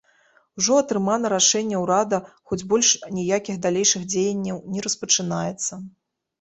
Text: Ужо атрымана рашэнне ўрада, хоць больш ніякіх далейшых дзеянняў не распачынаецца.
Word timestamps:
Ужо 0.61 0.77
атрымана 0.83 1.31
рашэнне 1.33 1.77
ўрада, 1.83 2.17
хоць 2.51 2.59
больш 2.73 2.89
ніякіх 3.19 3.61
далейшых 3.69 4.11
дзеянняў 4.17 4.57
не 4.75 4.79
распачынаецца. 4.89 5.73